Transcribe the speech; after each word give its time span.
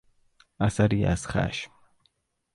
اثری 0.59 1.05
از 1.05 1.27
خشم 1.27 1.71